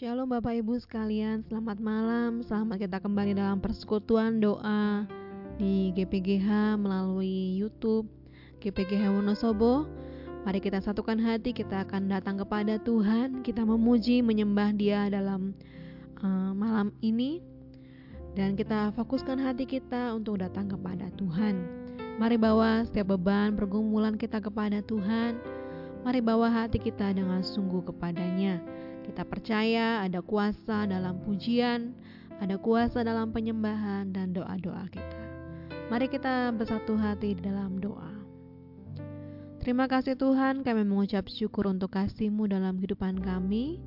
[0.00, 2.40] Shalom Bapak Ibu sekalian, selamat malam.
[2.40, 5.04] Selamat kita kembali dalam persekutuan doa
[5.60, 8.08] di GPGH melalui YouTube
[8.64, 9.84] GPGH Wonosobo.
[10.48, 15.52] Mari kita satukan hati, kita akan datang kepada Tuhan, kita memuji, menyembah Dia dalam
[16.24, 17.44] uh, malam ini
[18.32, 21.60] dan kita fokuskan hati kita untuk datang kepada Tuhan.
[22.16, 25.36] Mari bawa setiap beban pergumulan kita kepada Tuhan.
[26.08, 28.64] Mari bawa hati kita dengan sungguh kepadanya.
[29.10, 31.98] Kita percaya ada kuasa dalam pujian,
[32.38, 35.18] ada kuasa dalam penyembahan dan doa-doa kita.
[35.90, 38.06] Mari kita bersatu hati dalam doa.
[39.58, 43.82] Terima kasih Tuhan, kami mengucap syukur untuk kasih-Mu dalam kehidupan kami.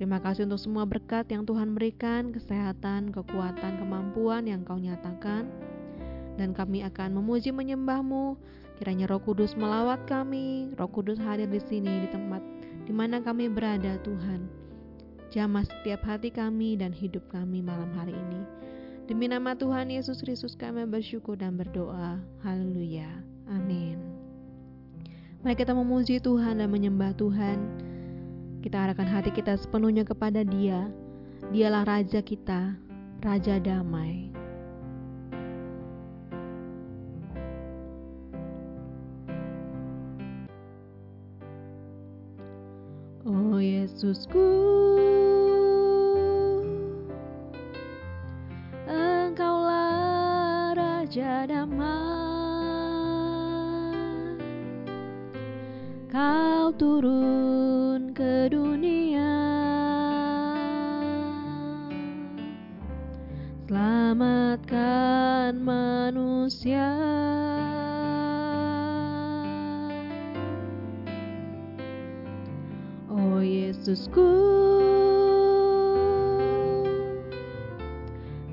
[0.00, 5.52] Terima kasih untuk semua berkat yang Tuhan berikan, kesehatan, kekuatan, kemampuan yang Kau nyatakan.
[6.40, 8.40] Dan kami akan memuji menyembah-Mu.
[8.80, 12.53] Kiranya Roh Kudus melawat kami, Roh Kudus hadir di sini di tempat
[12.84, 14.44] di mana kami berada Tuhan.
[15.32, 18.42] Jamah setiap hati kami dan hidup kami malam hari ini.
[19.04, 22.20] Demi nama Tuhan Yesus Kristus kami bersyukur dan berdoa.
[22.40, 23.08] Haleluya.
[23.52, 24.00] Amin.
[25.44, 27.58] Mari kita memuji Tuhan dan menyembah Tuhan.
[28.64, 30.88] Kita arahkan hati kita sepenuhnya kepada Dia.
[31.52, 32.80] Dialah Raja kita,
[33.20, 34.33] Raja damai.
[43.94, 44.42] Yesusku.
[48.90, 51.78] Engkaulah Raja damai.
[56.10, 57.33] Kau turun
[73.74, 74.30] Yesusku.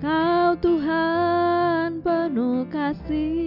[0.01, 3.40] Kau Tuhan penuh kasih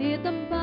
[0.00, 0.59] di tempat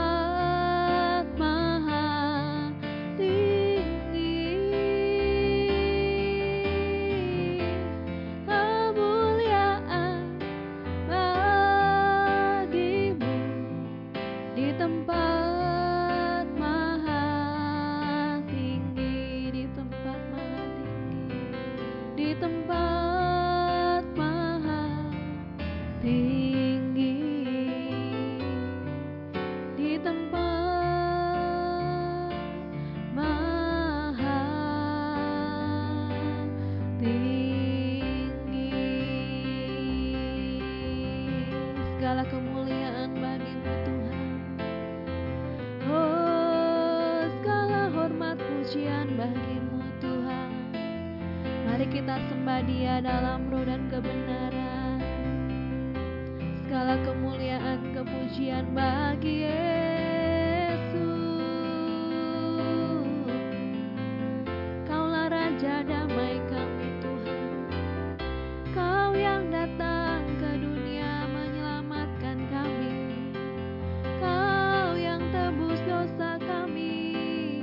[58.73, 61.03] bagi Yesus.
[64.87, 68.15] Kaulah Raja damai kami Tuhan.
[68.71, 72.95] Kau yang datang ke dunia menyelamatkan kami.
[74.23, 77.61] Kau yang tebus dosa kami.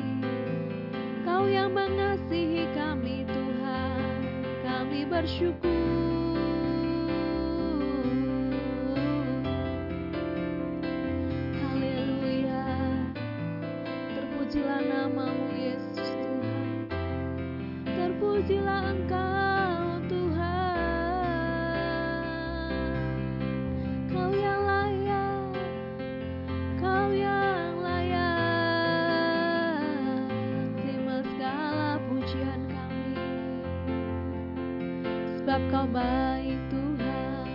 [1.25, 4.21] Kau yang mengasihi kami Tuhan.
[4.61, 5.64] Kami bersyukur
[35.75, 37.51] Kau baik Tuhan.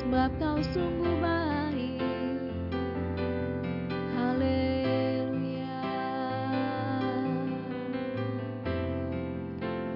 [0.00, 2.00] Sebab Kau sungguh baik.
[4.16, 5.76] Haleluya.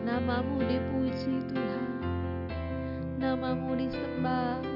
[0.04, 2.04] Namamu dipuji Tuhan.
[3.16, 4.69] Namamu disembah.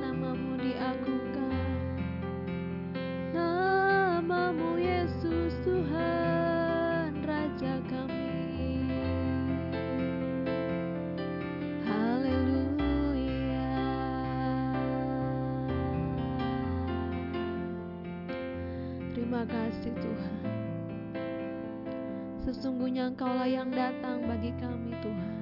[22.45, 25.37] Sesungguhnya Engkaulah yang datang bagi kami Tuhan.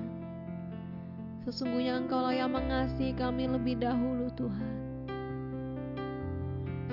[1.45, 4.75] Sesungguhnya Engkaulah yang mengasihi kami lebih dahulu Tuhan.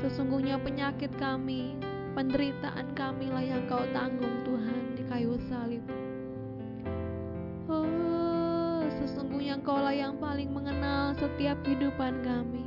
[0.02, 1.78] Sesungguhnya penyakit kami,
[2.18, 5.86] penderitaan kami lah yang Kau tanggung Tuhan di kayu salib.
[7.70, 12.59] Oh, sesungguhnya Engkaulah yang paling mengenal setiap kehidupan kami.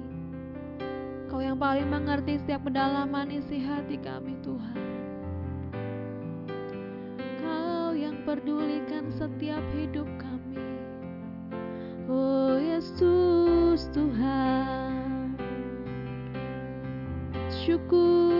[1.52, 4.72] Kau yang paling mengerti setiap kedalaman isi hati kami Tuhan.
[8.24, 10.64] pedulikan setiap hidup kami.
[12.08, 15.36] Oh Yesus Tuhan,
[17.52, 18.32] syukur.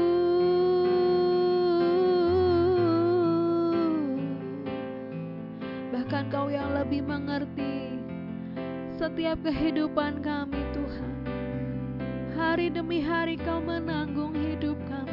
[5.92, 8.00] Bahkan Kau yang lebih mengerti
[8.96, 10.61] setiap kehidupan kami.
[12.52, 15.12] Hari demi hari Kau menanggung hidup kami.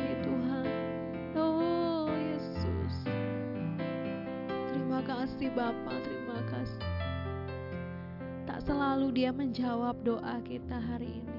[5.39, 6.83] kasih Bapa, terima kasih.
[8.43, 11.37] Tak selalu dia menjawab doa kita hari ini.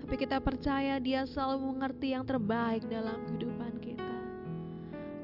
[0.00, 4.16] Tapi kita percaya dia selalu mengerti yang terbaik dalam kehidupan kita.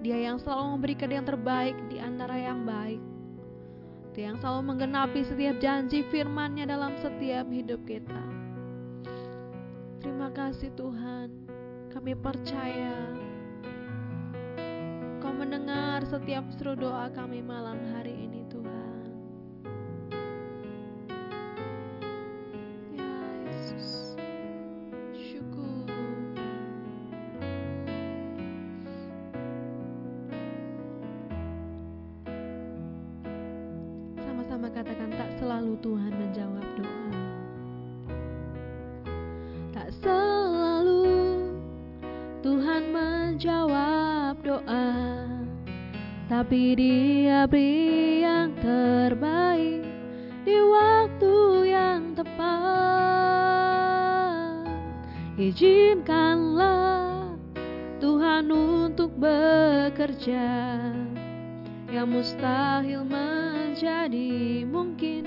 [0.05, 3.00] Dia yang selalu memberikan yang terbaik di antara yang baik.
[4.12, 8.32] Dia yang selalu menggenapi setiap janji firman-Nya dalam setiap hidup kita.
[10.52, 11.32] Kasih Tuhan.
[11.97, 13.09] Kami percaya
[15.25, 18.12] Kau mendengar setiap seru doa kami malam hari
[60.23, 60.79] bekerja
[61.91, 65.26] yang mustahil menjadi mungkin.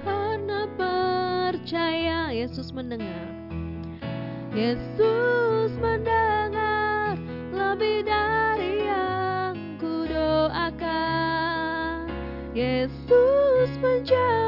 [0.00, 3.28] Karena percaya Yesus mendengar.
[4.56, 7.20] Yesus mendengar
[7.52, 8.80] lebih dari
[12.56, 14.39] Yesus menjawab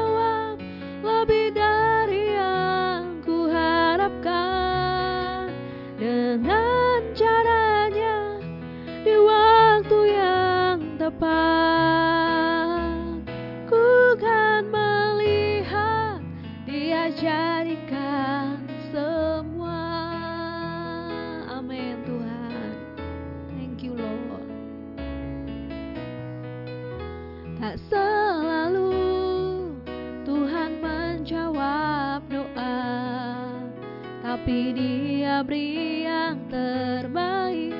[34.53, 37.73] Pasti dia beri yang terbaik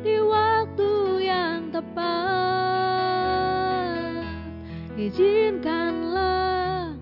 [0.00, 2.16] Di waktu yang tepat.
[4.96, 6.96] Izinkanlah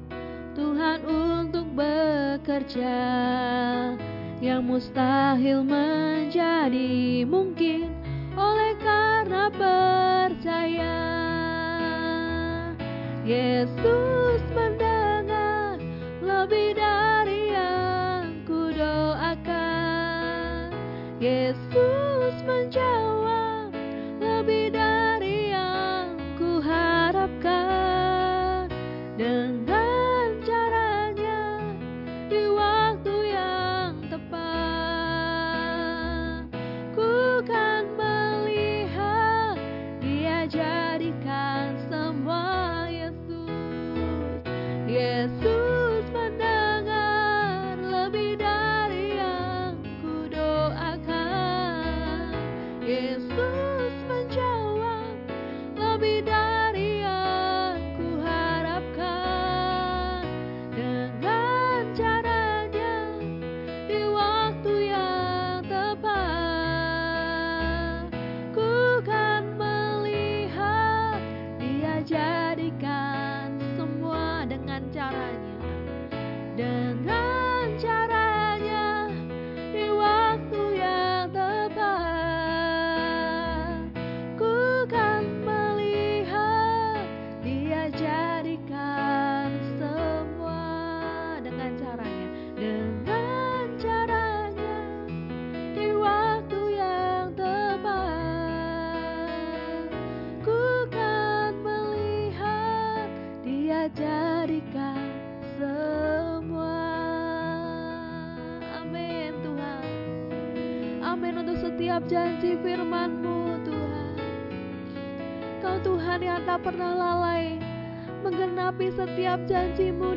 [0.58, 2.98] Tuhan untuk bekerja
[4.42, 7.94] Yang mustahil menjadi mungkin
[8.34, 10.98] Oleh karena percaya.
[13.22, 14.42] Yesus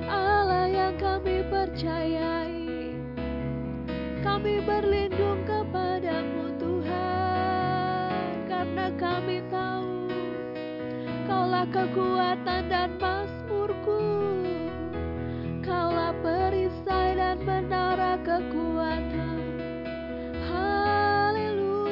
[0.06, 2.94] Allah yang kami percayai.
[4.22, 5.03] Kami berlindung
[11.64, 13.96] Kekuatan dan masmurku
[15.64, 19.40] Kaulah perisai dan menara kekuatan.
[20.44, 21.88] Haleluya.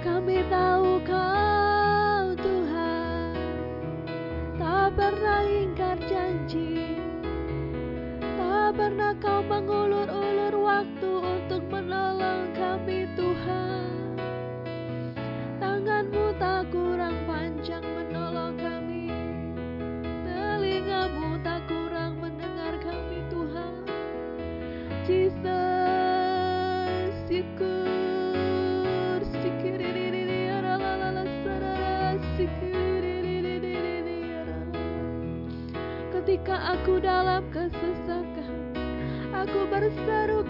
[0.00, 3.36] Kami tahu kau Tuhan
[4.56, 6.96] Tak pernah ingkar janji.
[8.40, 10.23] Tak pernah kau mengulur
[36.84, 38.76] aku dalam kesesakan.
[39.32, 40.44] Aku berseru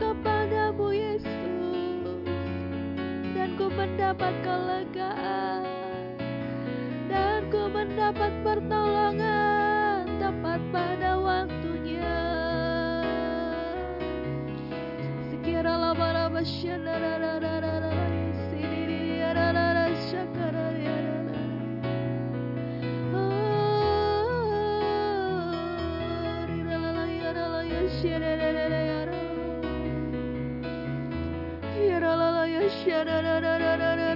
[32.82, 34.13] shut up.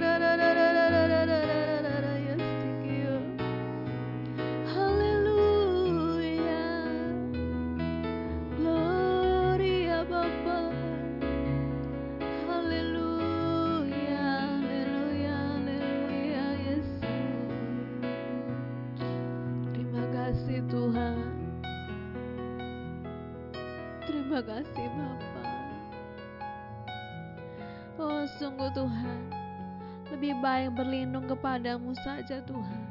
[31.39, 32.83] kepadamu saja Tuhan.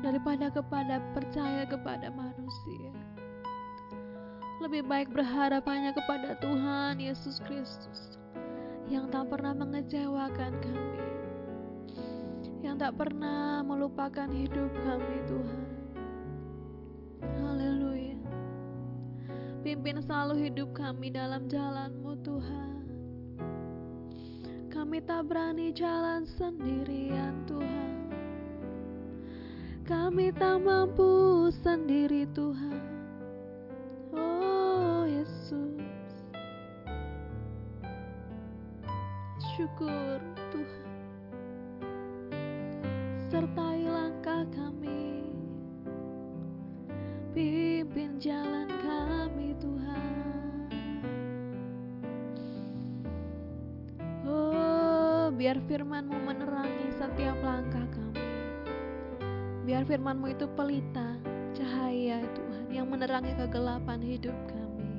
[0.00, 2.88] Daripada kepada percaya kepada manusia.
[4.64, 8.16] Lebih baik berharap hanya kepada Tuhan Yesus Kristus
[8.88, 11.00] yang tak pernah mengecewakan kami
[12.62, 15.66] yang tak pernah melupakan hidup kami Tuhan.
[17.42, 18.16] Haleluya.
[19.66, 22.71] Pimpin selalu hidup kami dalam jalanmu Tuhan.
[24.92, 28.12] Kami tak berani jalan sendirian, Tuhan.
[29.88, 32.76] Kami tak mampu sendiri, Tuhan.
[34.12, 35.80] Oh, Yesus.
[39.56, 40.20] Syukur,
[55.66, 58.30] firman-Mu menerangi setiap langkah kami.
[59.62, 61.18] Biar firman-Mu itu pelita,
[61.54, 64.90] cahaya Tuhan yang menerangi kegelapan hidup kami.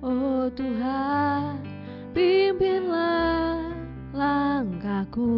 [0.00, 1.60] Oh Tuhan,
[2.16, 3.74] pimpinlah
[4.16, 5.34] langkahku.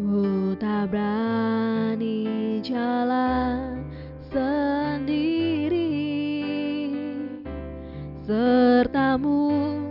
[0.00, 2.24] Ku tak berani
[2.64, 3.84] jalan
[4.32, 5.92] sendiri
[8.24, 9.89] Sertamu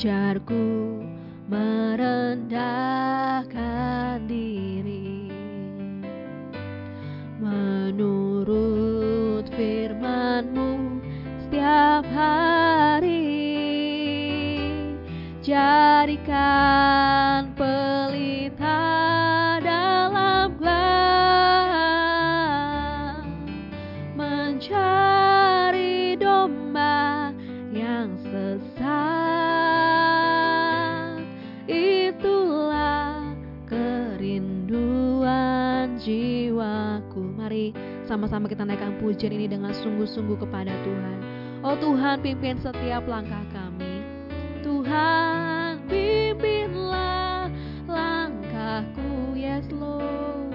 [0.00, 0.56] Ajarku
[38.10, 41.18] sama-sama kita naikkan pujian ini dengan sungguh-sungguh kepada Tuhan.
[41.62, 44.02] Oh Tuhan pimpin setiap langkah kami.
[44.66, 47.46] Tuhan pimpinlah
[47.86, 50.50] langkahku Yes Lord.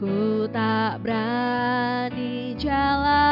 [0.00, 3.25] Ku tak berani jalan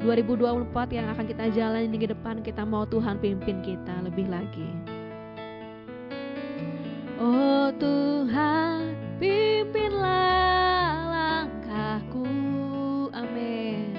[0.00, 4.68] 2024 yang akan kita jalani di depan kita mau Tuhan pimpin kita lebih lagi.
[7.20, 12.24] Oh Tuhan pimpinlah langkahku
[13.12, 13.92] amin.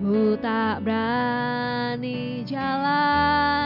[0.00, 3.65] Ku tak berani jalan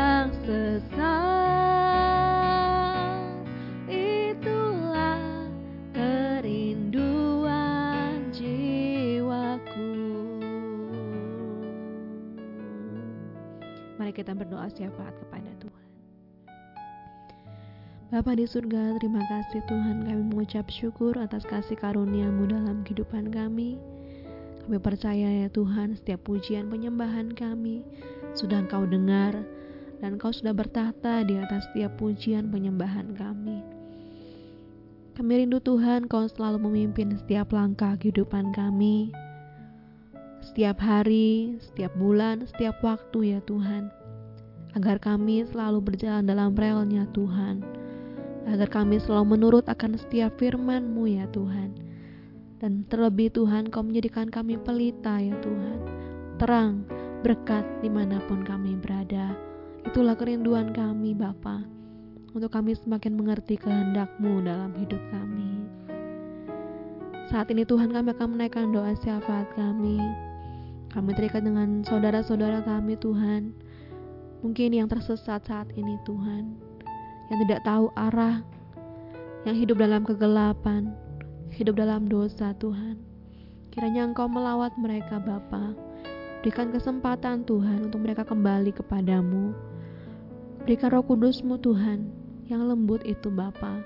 [0.00, 1.12] yang sesat.
[3.84, 5.20] Itulah
[5.92, 7.52] kerinduan
[8.32, 9.92] jiwaku.
[14.00, 15.84] Mari kita berdoa syafaat kepada Tuhan.
[18.10, 23.76] Bapa di surga, terima kasih Tuhan kami mengucap syukur atas kasih karuniamu dalam kehidupan kami.
[24.64, 27.84] Kami percaya ya Tuhan setiap pujian penyembahan kami
[28.34, 29.38] sudah Engkau dengar
[30.00, 33.60] dan Engkau sudah bertahta di atas setiap pujian penyembahan kami.
[35.20, 39.12] Kami rindu Tuhan Kau selalu memimpin setiap langkah kehidupan kami.
[40.40, 43.92] Setiap hari, setiap bulan, setiap waktu ya Tuhan.
[44.78, 47.58] agar kami selalu berjalan dalam relnya Tuhan,
[48.46, 51.74] agar kami selalu menurut akan setiap firman-Mu ya Tuhan.
[52.62, 55.78] Dan terlebih Tuhan, Kau menjadikan kami pelita ya Tuhan,
[56.38, 56.86] terang,
[57.26, 59.29] berkat di mana pun kami berada.
[59.90, 61.66] Itulah kerinduan kami Bapa,
[62.30, 65.66] untuk kami semakin mengerti kehendak-Mu dalam hidup kami.
[67.26, 69.98] Saat ini Tuhan kami akan menaikkan doa syafaat kami.
[70.94, 73.54] Kami terikat dengan saudara-saudara kami Tuhan
[74.40, 76.56] Mungkin yang tersesat saat ini Tuhan,
[77.28, 78.40] yang tidak tahu arah,
[79.44, 80.96] yang hidup dalam kegelapan,
[81.52, 82.96] hidup dalam dosa Tuhan.
[83.68, 85.76] Kiranya Engkau melawat mereka Bapa.
[86.40, 89.52] Berikan kesempatan Tuhan untuk mereka kembali kepadamu.
[90.64, 92.10] Berikan roh kudusmu Tuhan,
[92.46, 93.80] yang lembut itu Bapa,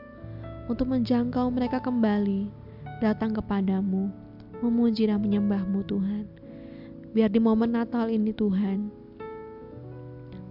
[0.67, 2.51] untuk menjangkau mereka kembali,
[2.99, 4.11] datang kepadamu,
[4.59, 6.25] memuji dan menyembahmu Tuhan.
[7.15, 9.05] Biar di momen Natal ini Tuhan,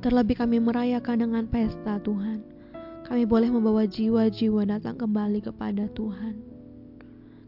[0.04, 2.44] Terlebih kami merayakan dengan pesta Tuhan.
[3.08, 6.44] Kami boleh membawa jiwa-jiwa datang kembali kepada Tuhan.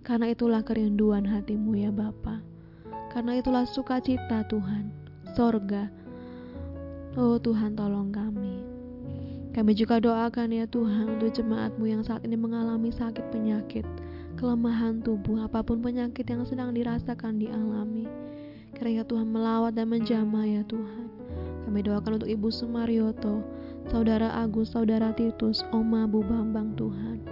[0.08, 2.40] Karena itulah kerinduan hatimu ya Bapa.
[3.12, 4.88] Karena itulah sukacita Tuhan,
[5.36, 5.92] sorga.
[7.16, 8.60] Oh Tuhan tolong kami.
[9.56, 13.88] Kami juga doakan ya Tuhan untuk jemaatmu yang saat ini mengalami sakit penyakit,
[14.36, 18.04] kelemahan tubuh, apa pun penyakit yang sedang dirasakan dialami.
[18.76, 21.08] Kiranya Tuhan melawat dan menjamah ya Tuhan.
[21.64, 23.48] Kami doakan untuk Ibu Sumaryoto,
[23.88, 27.24] Saudara Agus, Saudara Titus, Oma Bu Bambang Tuhan.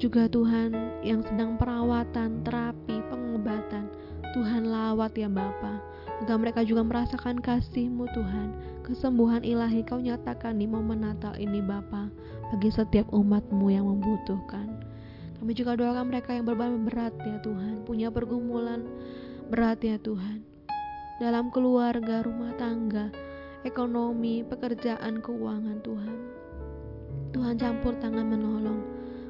[0.00, 0.72] Juga Tuhan
[1.04, 3.84] yang sedang perawatan, terapi, pengobatan.
[4.32, 5.76] Tuhan lawat ya Bapa.
[6.20, 8.48] Agar mereka juga merasakan kasih-Mu Tuhan.
[8.84, 12.12] Kesembuhan ilahi kau nyatakan di momen Natal ini Bapa.
[12.52, 14.84] Bagi setiap umat-Mu yang membutuhkan.
[15.40, 17.88] Kami juga doakan mereka yang berbahan berat ya Tuhan.
[17.88, 18.84] Punya pergumulan
[19.48, 20.50] berat ya Tuhan
[21.20, 23.12] dalam keluarga, rumah tangga,
[23.68, 26.16] ekonomi, pekerjaan, keuangan Tuhan.
[27.36, 28.80] Tuhan campur tangan menolong,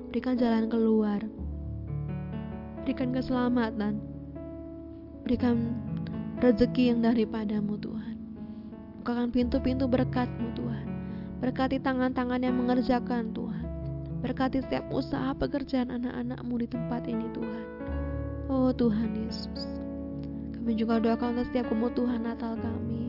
[0.09, 1.19] berikan jalan keluar,
[2.87, 3.99] berikan keselamatan,
[5.27, 5.75] berikan
[6.41, 8.17] rezeki yang daripadamu Tuhan.
[9.05, 10.87] Bukakan pintu-pintu berkatmu Tuhan.
[11.45, 13.65] Berkati tangan-tangan yang mengerjakan Tuhan.
[14.25, 17.65] Berkati setiap usaha pekerjaan anak-anakmu di tempat ini Tuhan.
[18.49, 19.69] Oh Tuhan Yesus.
[20.57, 23.09] Kami juga doakan untuk setiap kebutuhan Natal kami,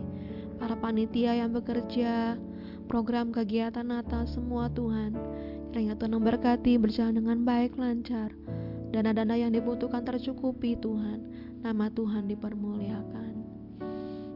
[0.55, 2.39] para panitia yang bekerja,
[2.87, 5.15] program kegiatan Natal semua Tuhan.
[5.71, 8.31] Kiranya Tuhan memberkati berjalan dengan baik lancar.
[8.91, 11.23] Dana-dana yang dibutuhkan tercukupi Tuhan.
[11.63, 13.20] Nama Tuhan dipermuliakan.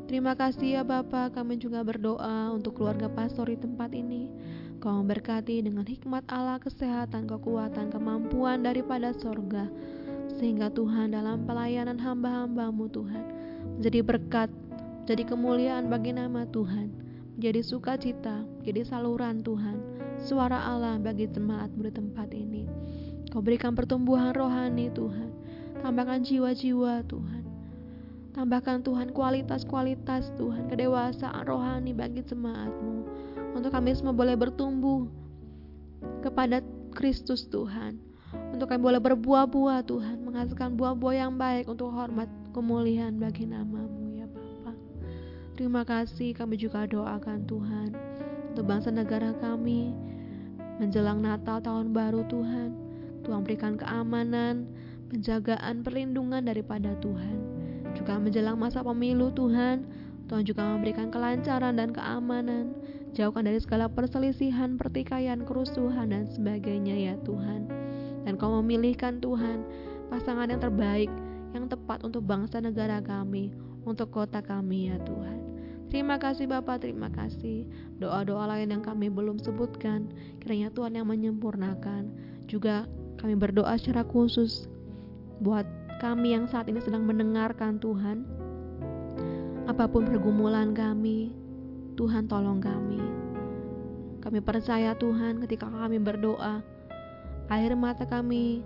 [0.05, 4.29] Terima kasih ya Bapak, kami juga berdoa untuk keluarga pastor di tempat ini.
[4.77, 9.65] Kau memberkati dengan hikmat Allah, kesehatan, kekuatan, kemampuan daripada sorga
[10.37, 13.25] sehingga Tuhan dalam pelayanan hamba-hambamu Tuhan
[13.81, 14.49] menjadi berkat,
[15.01, 16.93] menjadi kemuliaan bagi nama Tuhan,
[17.33, 19.81] menjadi sukacita, menjadi saluran Tuhan,
[20.21, 22.69] suara Allah bagi jemaat di tempat ini.
[23.33, 25.33] Kau berikan pertumbuhan rohani Tuhan,
[25.81, 27.34] tambahkan jiwa-jiwa Tuhan,
[28.35, 33.07] tambahkan Tuhan kualitas-kualitas Tuhan, kedewasaan rohani bagi jemaatmu,
[33.55, 35.07] untuk kami semua boleh bertumbuh
[36.19, 36.59] kepada
[36.91, 37.95] Kristus Tuhan,
[38.51, 44.27] untuk kami boleh berbuah-buah Tuhan, menghasilkan buah-buah yang baik untuk hormat kemuliaan bagi namamu ya
[44.27, 44.75] Bapa.
[45.55, 47.95] Terima kasih kami juga doakan Tuhan
[48.51, 49.95] untuk bangsa negara kami
[50.83, 52.75] menjelang Natal tahun baru Tuhan.
[53.23, 54.67] Tuhan berikan keamanan,
[55.07, 57.54] penjagaan, perlindungan daripada Tuhan.
[58.05, 59.81] Juga menjelang masa pemilu Tuhan,
[60.29, 62.77] Tuhan juga memberikan kelancaran dan keamanan.
[63.17, 67.65] Jauhkan dari segala perselisihan, pertikaian, kerusuhan, dan sebagainya ya Tuhan.
[68.21, 69.65] Dan kau memilihkan Tuhan
[70.13, 71.09] pasangan yang terbaik,
[71.57, 73.49] yang tepat untuk bangsa negara kami,
[73.89, 75.41] untuk kota kami ya Tuhan.
[75.89, 77.65] Terima kasih Bapak, terima kasih.
[77.97, 80.13] Doa-doa lain yang kami belum sebutkan,
[80.45, 82.13] kiranya Tuhan yang menyempurnakan.
[82.45, 82.85] Juga
[83.17, 84.69] kami berdoa secara khusus
[85.41, 85.65] buat
[85.99, 88.27] kami yang saat ini sedang mendengarkan Tuhan.
[89.65, 91.33] Apa pun pergumulan kami,
[91.97, 93.01] Tuhan tolong kami.
[94.21, 96.61] Kami percaya Tuhan ketika kami berdoa,
[97.49, 98.65] Air mata kami,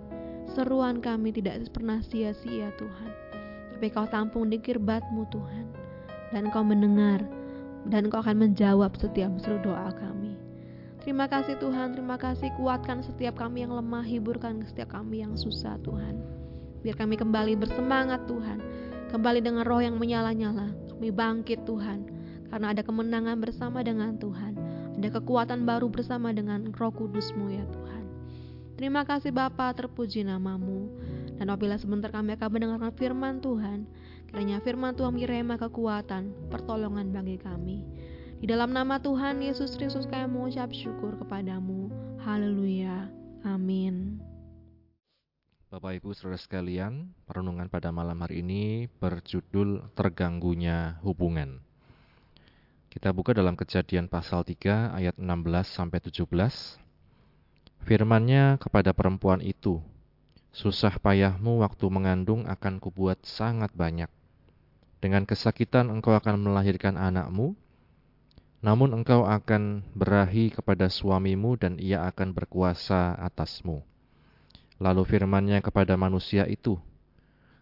[0.56, 3.12] seruan kami tidak pernah sia-sia Tuhan.
[3.76, 5.66] Tapi kau tampung di kirbatmu Tuhan.
[6.32, 7.20] Dan kau mendengar
[7.88, 10.36] dan kau akan menjawab setiap seru doa kami.
[11.00, 15.80] Terima kasih Tuhan, terima kasih kuatkan setiap kami yang lemah, hiburkan setiap kami yang susah
[15.80, 16.39] Tuhan.
[16.80, 18.58] Biar kami kembali bersemangat Tuhan,
[19.12, 20.72] kembali dengan roh yang menyala-nyala.
[20.96, 22.08] Kami bangkit Tuhan,
[22.48, 24.56] karena ada kemenangan bersama dengan Tuhan.
[25.00, 28.04] Ada kekuatan baru bersama dengan roh kudusmu ya Tuhan.
[28.80, 30.88] Terima kasih Bapa, terpuji namamu.
[31.36, 33.88] Dan apabila sebentar kami akan mendengarkan firman Tuhan,
[34.28, 37.84] kiranya firman Tuhan mengirim kekuatan, pertolongan bagi kami.
[38.40, 41.92] Di dalam nama Tuhan Yesus Kristus kami mengucap syukur kepadamu.
[42.24, 43.08] Haleluya.
[43.44, 44.29] Amin.
[45.70, 51.62] Bapak Ibu Saudara sekalian, perenungan pada malam hari ini berjudul Terganggunya Hubungan.
[52.90, 55.30] Kita buka dalam Kejadian pasal 3 ayat 16
[55.70, 56.26] sampai 17.
[57.86, 59.78] Firman-Nya kepada perempuan itu,
[60.50, 64.10] Susah payahmu waktu mengandung akan kubuat sangat banyak.
[64.98, 67.54] Dengan kesakitan engkau akan melahirkan anakmu,
[68.58, 73.86] namun engkau akan berahi kepada suamimu dan ia akan berkuasa atasmu
[74.80, 76.80] Lalu firmannya kepada manusia itu,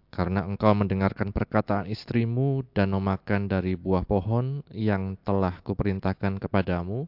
[0.09, 7.05] Karena engkau mendengarkan perkataan istrimu dan memakan dari buah pohon yang telah kuperintahkan kepadamu,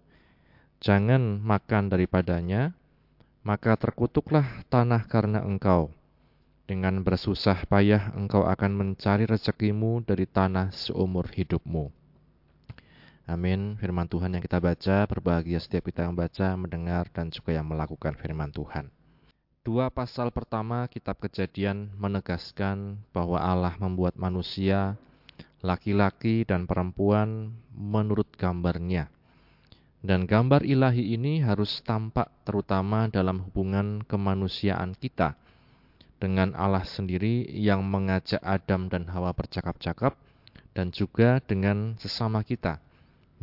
[0.84, 2.76] jangan makan daripadanya,
[3.40, 5.88] maka terkutuklah tanah karena engkau.
[6.68, 11.90] Dengan bersusah payah engkau akan mencari rezekimu dari tanah seumur hidupmu.
[13.26, 13.78] Amin.
[13.80, 18.14] Firman Tuhan yang kita baca, berbahagia setiap kita yang baca, mendengar, dan juga yang melakukan
[18.18, 18.99] firman Tuhan.
[19.60, 24.96] Dua pasal pertama kitab kejadian menegaskan bahwa Allah membuat manusia,
[25.60, 29.12] laki-laki dan perempuan menurut gambarnya.
[30.00, 35.36] Dan gambar ilahi ini harus tampak terutama dalam hubungan kemanusiaan kita
[36.16, 40.16] dengan Allah sendiri yang mengajak Adam dan Hawa bercakap-cakap
[40.72, 42.80] dan juga dengan sesama kita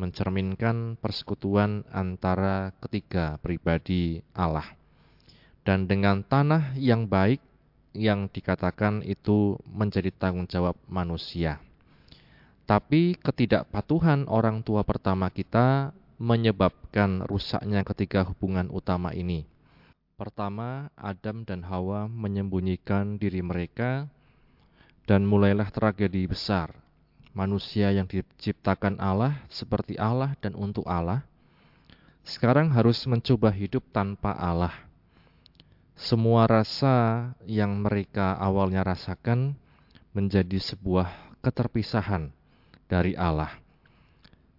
[0.01, 4.65] mencerminkan persekutuan antara ketiga pribadi Allah
[5.67, 7.43] dan dengan tanah yang baik
[7.91, 11.59] yang dikatakan itu menjadi tanggung jawab manusia.
[12.63, 15.91] Tapi ketidakpatuhan orang tua pertama kita
[16.23, 19.43] menyebabkan rusaknya ketiga hubungan utama ini.
[20.15, 24.07] Pertama, Adam dan Hawa menyembunyikan diri mereka
[25.03, 26.71] dan mulailah tragedi besar.
[27.35, 31.21] Manusia yang diciptakan Allah seperti Allah dan untuk Allah,
[32.25, 34.86] sekarang harus mencoba hidup tanpa Allah
[35.97, 39.57] semua rasa yang mereka awalnya rasakan
[40.13, 41.09] menjadi sebuah
[41.41, 42.29] keterpisahan
[42.85, 43.57] dari Allah.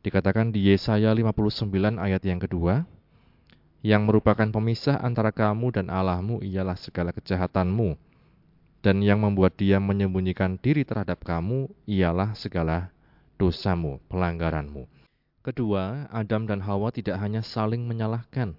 [0.02, 2.82] Dikatakan di Yesaya 59 ayat yang kedua,
[3.86, 7.94] yang merupakan pemisah antara kamu dan Allahmu ialah segala kejahatanmu,
[8.82, 12.90] dan yang membuat dia menyembunyikan diri terhadap kamu ialah segala
[13.38, 14.90] dosamu, pelanggaranmu.
[15.46, 18.58] Kedua, Adam dan Hawa tidak hanya saling menyalahkan,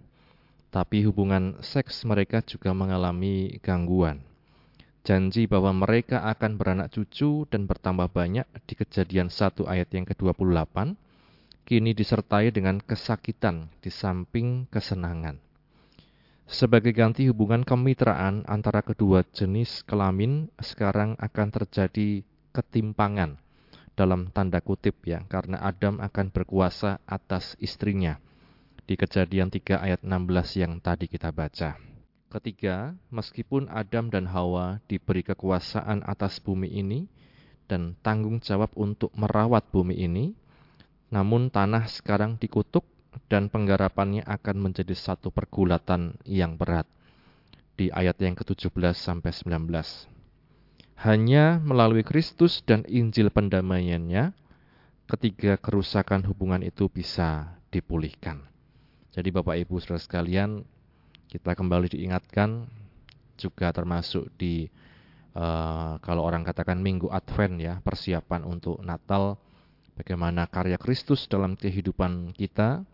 [0.70, 4.22] tapi hubungan seks mereka juga mengalami gangguan.
[5.02, 10.94] Janji bahwa mereka akan beranak cucu dan bertambah banyak di kejadian 1 ayat yang ke-28,
[11.66, 15.42] kini disertai dengan kesakitan di samping kesenangan.
[16.46, 22.22] Sebagai ganti hubungan kemitraan antara kedua jenis kelamin, sekarang akan terjadi
[22.54, 23.38] ketimpangan
[23.98, 28.22] dalam tanda kutip ya, karena Adam akan berkuasa atas istrinya
[28.90, 31.78] di kejadian 3 ayat 16 yang tadi kita baca.
[32.34, 37.06] Ketiga, meskipun Adam dan Hawa diberi kekuasaan atas bumi ini
[37.70, 40.34] dan tanggung jawab untuk merawat bumi ini,
[41.14, 42.82] namun tanah sekarang dikutuk
[43.30, 46.90] dan penggarapannya akan menjadi satu pergulatan yang berat.
[47.78, 49.70] Di ayat yang ke-17 sampai 19.
[51.06, 54.34] Hanya melalui Kristus dan Injil pendamaiannya,
[55.06, 58.50] ketiga kerusakan hubungan itu bisa dipulihkan.
[59.10, 60.62] Jadi Bapak Ibu Saudara sekalian,
[61.30, 62.70] kita kembali diingatkan
[63.42, 64.70] juga termasuk di
[65.34, 69.42] uh, kalau orang katakan Minggu Advent ya, persiapan untuk Natal,
[69.98, 72.86] bagaimana karya Kristus dalam kehidupan kita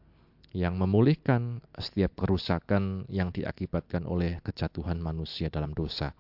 [0.55, 6.15] yang memulihkan setiap kerusakan yang diakibatkan oleh kejatuhan manusia dalam dosa.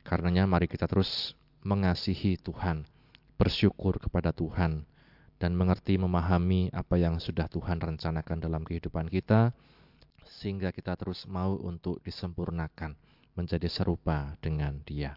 [0.00, 2.88] Karenanya mari kita terus mengasihi Tuhan,
[3.36, 4.88] bersyukur kepada Tuhan,
[5.36, 9.52] dan mengerti memahami apa yang sudah Tuhan rencanakan dalam kehidupan kita
[10.26, 12.96] sehingga kita terus mau untuk disempurnakan
[13.36, 15.14] menjadi serupa dengan Dia.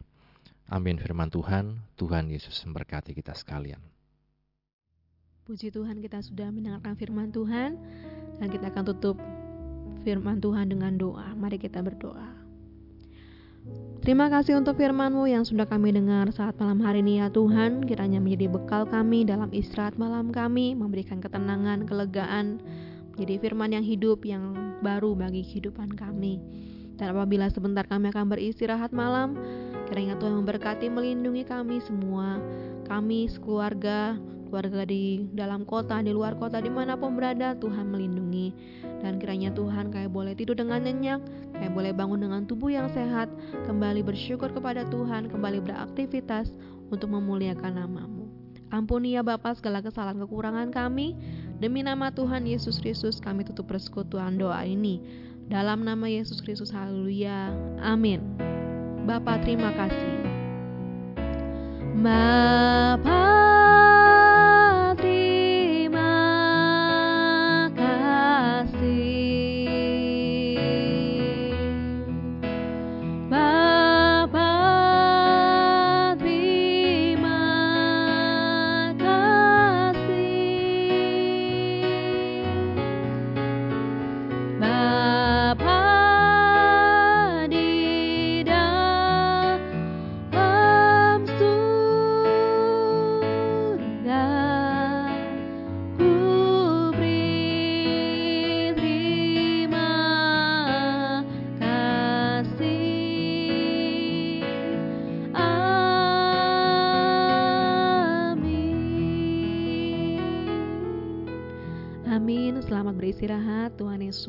[0.70, 3.82] Amin firman Tuhan, Tuhan Yesus memberkati kita sekalian.
[5.50, 7.74] Puji Tuhan kita sudah mendengarkan firman Tuhan
[8.38, 9.18] dan kita akan tutup
[10.06, 11.34] firman Tuhan dengan doa.
[11.34, 12.39] Mari kita berdoa.
[14.00, 17.84] Terima kasih untuk firman-Mu yang sudah kami dengar saat malam hari ini ya Tuhan.
[17.84, 22.64] Kiranya menjadi bekal kami dalam istirahat malam kami Memberikan ketenangan, kelegaan
[23.12, 26.40] Menjadi firman yang hidup, yang baru bagi kehidupan kami.
[26.96, 29.36] Dan apabila sebentar kami akan beristirahat malam
[29.92, 32.40] Kiranya Tuhan memberkati melindungi kami semua
[32.88, 34.16] Kami sekeluarga
[34.50, 38.52] keluarga di dalam kota, di luar kota, di mana pun berada, Tuhan melindungi.
[39.00, 41.22] Dan kiranya Tuhan kayak boleh tidur dengan nyenyak,
[41.56, 43.32] kayak boleh bangun dengan tubuh yang sehat,
[43.70, 46.52] kembali bersyukur kepada Tuhan, kembali beraktivitas
[46.92, 48.26] untuk memuliakan namamu.
[48.70, 51.18] Ampuni ya Bapa segala kesalahan kekurangan kami,
[51.60, 55.04] Demi nama Tuhan Yesus Kristus kami tutup persekutuan doa ini.
[55.52, 57.52] Dalam nama Yesus Kristus, haleluya.
[57.84, 58.24] Amin.
[59.04, 60.24] Bapak terima kasih.
[62.00, 63.19] Bapak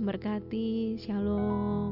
[0.00, 0.96] memberkati.
[0.96, 1.89] Shalom.